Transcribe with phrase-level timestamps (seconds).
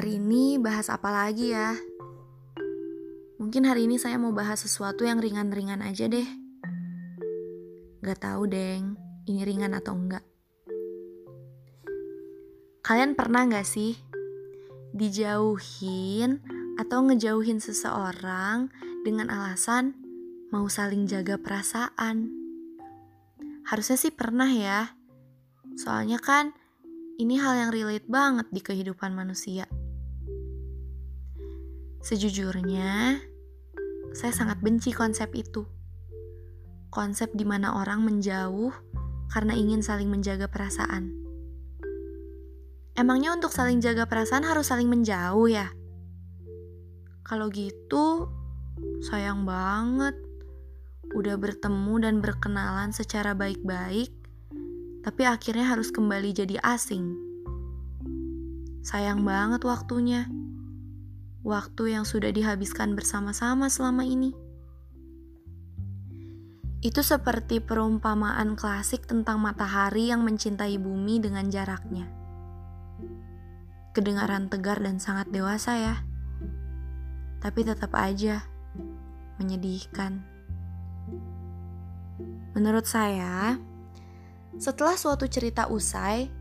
[0.00, 1.76] Hari ini bahas apa lagi ya?
[3.36, 6.24] Mungkin hari ini saya mau bahas sesuatu yang ringan-ringan aja deh.
[8.00, 8.96] Gak tahu deng,
[9.28, 10.24] ini ringan atau enggak.
[12.80, 14.00] Kalian pernah gak sih
[14.96, 16.40] dijauhin
[16.80, 18.72] atau ngejauhin seseorang
[19.04, 20.00] dengan alasan
[20.48, 22.32] mau saling jaga perasaan?
[23.68, 24.96] Harusnya sih pernah ya.
[25.76, 26.56] Soalnya kan
[27.20, 29.68] ini hal yang relate banget di kehidupan manusia.
[32.00, 33.20] Sejujurnya,
[34.16, 35.68] saya sangat benci konsep itu.
[36.88, 38.72] Konsep di mana orang menjauh
[39.28, 41.12] karena ingin saling menjaga perasaan.
[42.96, 45.68] Emangnya untuk saling jaga perasaan harus saling menjauh ya?
[47.20, 48.32] Kalau gitu,
[49.04, 50.16] sayang banget.
[51.12, 54.08] Udah bertemu dan berkenalan secara baik-baik,
[55.04, 57.12] tapi akhirnya harus kembali jadi asing.
[58.80, 60.39] Sayang banget waktunya.
[61.40, 64.36] Waktu yang sudah dihabiskan bersama-sama selama ini.
[66.80, 72.08] Itu seperti perumpamaan klasik tentang matahari yang mencintai bumi dengan jaraknya.
[73.96, 75.94] Kedengaran tegar dan sangat dewasa ya.
[77.40, 78.44] Tapi tetap aja
[79.40, 80.20] menyedihkan.
[82.52, 83.56] Menurut saya,
[84.60, 86.39] setelah suatu cerita usai,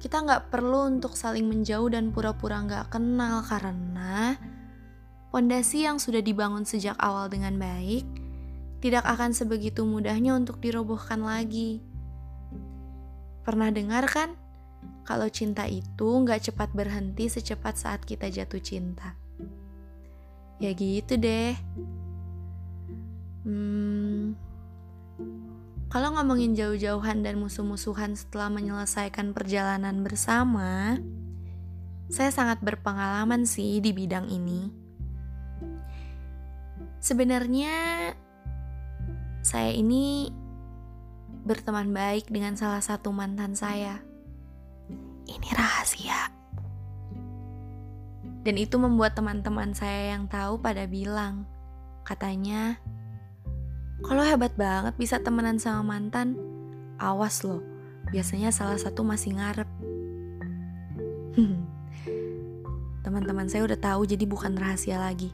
[0.00, 4.36] kita nggak perlu untuk saling menjauh dan pura-pura nggak kenal karena
[5.32, 8.04] pondasi yang sudah dibangun sejak awal dengan baik
[8.80, 11.80] tidak akan sebegitu mudahnya untuk dirobohkan lagi.
[13.42, 14.36] Pernah dengar kan?
[15.06, 19.14] Kalau cinta itu nggak cepat berhenti secepat saat kita jatuh cinta.
[20.58, 21.54] Ya gitu deh.
[23.46, 23.95] Hmm,
[25.96, 31.00] kalau ngomongin jauh-jauhan dan musuh-musuhan setelah menyelesaikan perjalanan bersama,
[32.12, 34.68] saya sangat berpengalaman sih di bidang ini.
[37.00, 38.12] Sebenarnya
[39.40, 40.28] saya ini
[41.48, 44.04] berteman baik dengan salah satu mantan saya.
[45.24, 46.28] Ini rahasia.
[48.44, 51.48] Dan itu membuat teman-teman saya yang tahu pada bilang,
[52.04, 52.76] katanya,
[54.04, 56.36] kalau hebat banget bisa temenan sama mantan,
[57.00, 57.64] awas loh,
[58.12, 59.68] biasanya salah satu masih ngarep.
[63.04, 65.32] Teman-teman saya udah tahu jadi bukan rahasia lagi.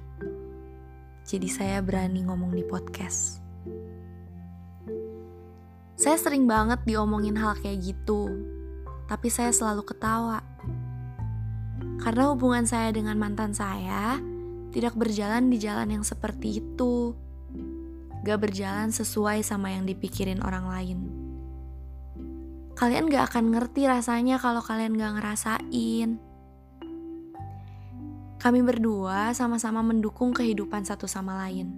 [1.26, 3.42] Jadi saya berani ngomong di podcast.
[5.98, 8.26] Saya sering banget diomongin hal kayak gitu,
[9.06, 10.42] tapi saya selalu ketawa.
[12.02, 14.18] Karena hubungan saya dengan mantan saya
[14.74, 17.14] tidak berjalan di jalan yang seperti itu
[18.22, 20.98] gak berjalan sesuai sama yang dipikirin orang lain.
[22.78, 26.18] Kalian gak akan ngerti rasanya kalau kalian gak ngerasain.
[28.42, 31.70] Kami berdua sama-sama mendukung kehidupan satu sama lain.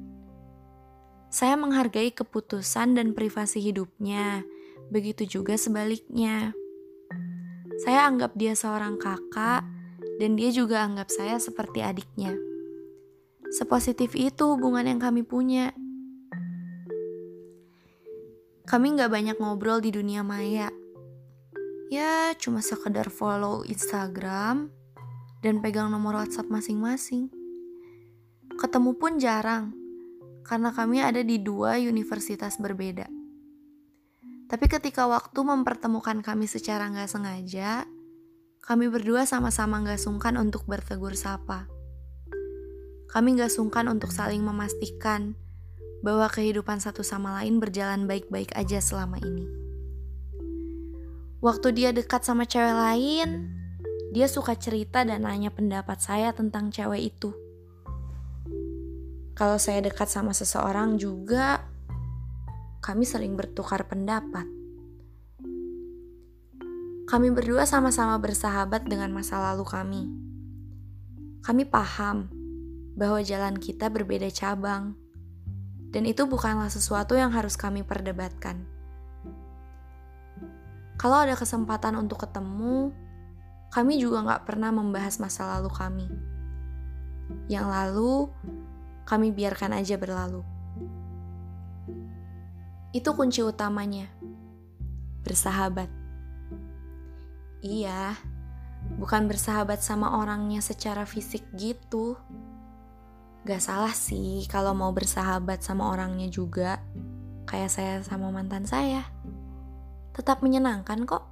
[1.28, 4.46] Saya menghargai keputusan dan privasi hidupnya,
[4.88, 6.56] begitu juga sebaliknya.
[7.84, 9.66] Saya anggap dia seorang kakak,
[10.22, 12.38] dan dia juga anggap saya seperti adiknya.
[13.50, 15.74] Sepositif itu hubungan yang kami punya.
[18.64, 20.72] Kami nggak banyak ngobrol di dunia maya.
[21.92, 24.72] Ya, cuma sekedar follow Instagram
[25.44, 27.28] dan pegang nomor WhatsApp masing-masing.
[28.56, 29.76] Ketemu pun jarang,
[30.48, 33.04] karena kami ada di dua universitas berbeda.
[34.48, 37.84] Tapi ketika waktu mempertemukan kami secara nggak sengaja,
[38.64, 41.68] kami berdua sama-sama nggak sungkan untuk bertegur sapa.
[43.12, 45.36] Kami nggak sungkan untuk saling memastikan
[46.04, 49.48] bahwa kehidupan satu sama lain berjalan baik-baik aja selama ini.
[51.40, 53.48] Waktu dia dekat sama cewek lain,
[54.12, 57.32] dia suka cerita dan nanya pendapat saya tentang cewek itu.
[59.32, 61.64] Kalau saya dekat sama seseorang juga,
[62.84, 64.44] kami sering bertukar pendapat.
[67.08, 70.02] Kami berdua sama-sama bersahabat dengan masa lalu kami.
[71.44, 72.28] Kami paham
[72.92, 75.03] bahwa jalan kita berbeda cabang
[75.94, 78.66] dan itu bukanlah sesuatu yang harus kami perdebatkan.
[80.98, 82.90] Kalau ada kesempatan untuk ketemu,
[83.70, 86.06] kami juga nggak pernah membahas masa lalu kami.
[87.46, 88.14] Yang lalu,
[89.06, 90.42] kami biarkan aja berlalu.
[92.90, 94.10] Itu kunci utamanya.
[95.22, 95.90] Bersahabat.
[97.62, 98.18] Iya,
[98.98, 102.18] bukan bersahabat sama orangnya secara fisik gitu.
[103.44, 106.80] Gak salah sih kalau mau bersahabat sama orangnya juga,
[107.44, 109.04] kayak saya sama mantan saya.
[110.16, 111.28] Tetap menyenangkan kok.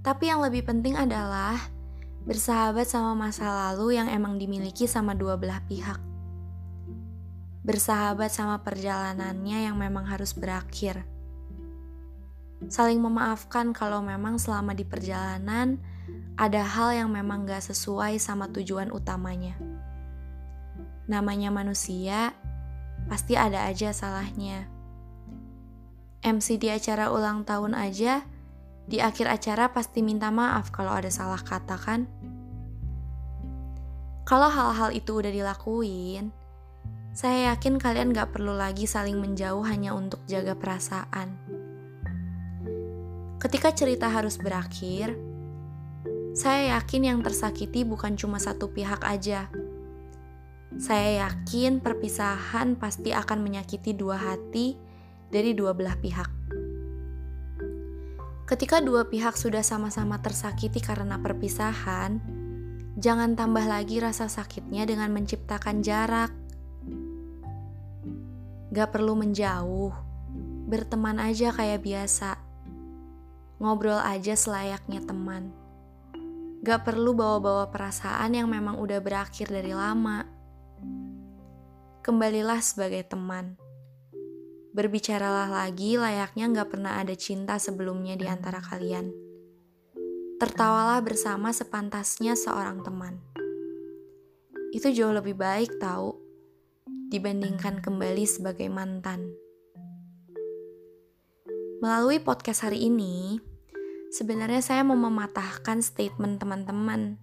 [0.00, 1.58] Tapi yang lebih penting adalah
[2.20, 5.96] Bersahabat sama masa lalu yang emang dimiliki sama dua belah pihak.
[7.64, 11.00] Bersahabat sama perjalanannya yang memang harus berakhir.
[12.68, 15.80] Saling memaafkan kalau memang selama di perjalanan
[16.36, 19.56] ada hal yang memang gak sesuai sama tujuan utamanya.
[21.10, 22.30] Namanya manusia,
[23.10, 24.70] pasti ada aja salahnya.
[26.22, 28.22] MC di acara ulang tahun aja
[28.86, 32.06] di akhir acara pasti minta maaf kalau ada salah kata kan?
[34.22, 36.30] Kalau hal-hal itu udah dilakuin,
[37.10, 41.34] saya yakin kalian gak perlu lagi saling menjauh hanya untuk jaga perasaan.
[43.42, 45.18] Ketika cerita harus berakhir,
[46.38, 49.50] saya yakin yang tersakiti bukan cuma satu pihak aja.
[50.80, 54.80] Saya yakin perpisahan pasti akan menyakiti dua hati
[55.28, 56.32] dari dua belah pihak.
[58.48, 62.16] Ketika dua pihak sudah sama-sama tersakiti karena perpisahan,
[62.96, 66.32] jangan tambah lagi rasa sakitnya dengan menciptakan jarak.
[68.72, 69.92] Gak perlu menjauh,
[70.64, 72.40] berteman aja kayak biasa.
[73.60, 75.52] Ngobrol aja selayaknya teman.
[76.64, 80.39] Gak perlu bawa-bawa perasaan yang memang udah berakhir dari lama.
[82.00, 83.60] Kembalilah sebagai teman
[84.70, 89.10] Berbicaralah lagi layaknya nggak pernah ada cinta sebelumnya di antara kalian.
[90.38, 93.18] Tertawalah bersama sepantasnya seorang teman.
[94.70, 96.14] Itu jauh lebih baik tahu
[97.10, 99.34] dibandingkan kembali sebagai mantan.
[101.82, 103.42] Melalui podcast hari ini,
[104.14, 107.18] sebenarnya saya mau mematahkan statement teman-teman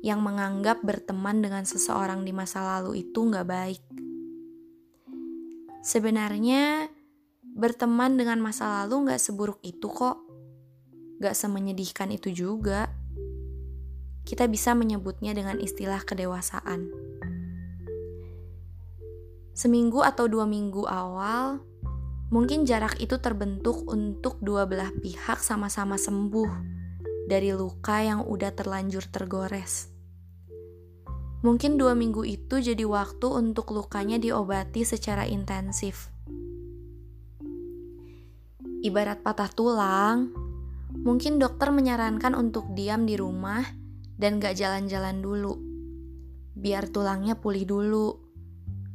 [0.00, 3.82] yang menganggap berteman dengan seseorang di masa lalu itu nggak baik.
[5.80, 6.92] Sebenarnya
[7.56, 10.20] berteman dengan masa lalu gak seburuk itu kok.
[11.20, 12.92] Gak semenyedihkan itu juga.
[14.24, 16.92] Kita bisa menyebutnya dengan istilah kedewasaan.
[19.56, 21.60] Seminggu atau dua minggu awal,
[22.32, 26.48] mungkin jarak itu terbentuk untuk dua belah pihak sama-sama sembuh
[27.28, 29.89] dari luka yang udah terlanjur tergores.
[31.40, 36.12] Mungkin dua minggu itu jadi waktu untuk lukanya diobati secara intensif.
[38.84, 40.36] Ibarat patah tulang,
[41.00, 43.64] mungkin dokter menyarankan untuk diam di rumah
[44.20, 45.56] dan gak jalan-jalan dulu.
[46.60, 48.20] Biar tulangnya pulih dulu,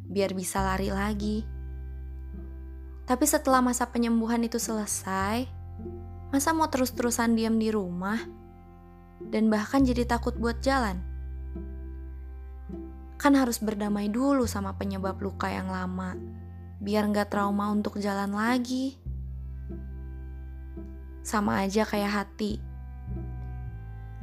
[0.06, 1.42] biar bisa lari lagi.
[3.10, 5.50] Tapi setelah masa penyembuhan itu selesai,
[6.30, 8.22] masa mau terus-terusan diam di rumah
[9.34, 11.15] dan bahkan jadi takut buat jalan?
[13.16, 16.16] Kan harus berdamai dulu sama penyebab luka yang lama,
[16.84, 19.00] biar nggak trauma untuk jalan lagi.
[21.26, 22.62] Sama aja kayak hati.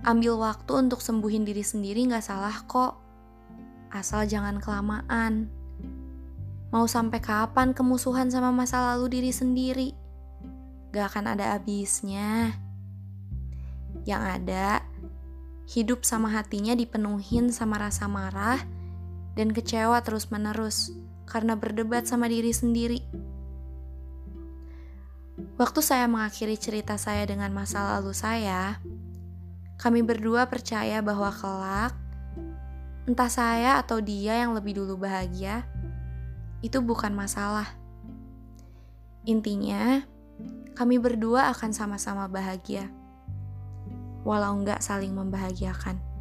[0.03, 2.99] Ambil waktu untuk sembuhin diri sendiri nggak salah kok.
[3.93, 5.51] Asal jangan kelamaan.
[6.73, 9.93] Mau sampai kapan kemusuhan sama masa lalu diri sendiri?
[10.89, 12.57] Gak akan ada habisnya.
[14.09, 14.81] Yang ada,
[15.69, 18.61] hidup sama hatinya dipenuhin sama rasa marah,
[19.33, 20.93] dan kecewa terus-menerus
[21.25, 23.01] karena berdebat sama diri sendiri.
[25.57, 28.77] Waktu saya mengakhiri cerita saya dengan masa lalu saya,
[29.81, 31.97] kami berdua percaya bahwa kelak,
[33.09, 35.65] entah saya atau dia yang lebih dulu bahagia,
[36.61, 37.67] itu bukan masalah.
[39.25, 40.05] Intinya,
[40.77, 42.93] kami berdua akan sama-sama bahagia,
[44.23, 46.12] walau nggak saling membahagiakan.